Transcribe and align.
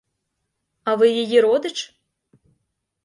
А 0.83 0.95
ви 0.95 1.09
її 1.09 1.41
родич? 1.41 2.01